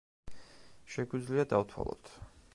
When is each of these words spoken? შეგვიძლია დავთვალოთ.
შეგვიძლია 0.95 1.47
დავთვალოთ. 1.53 2.15